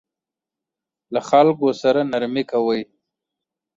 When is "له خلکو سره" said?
1.13-1.99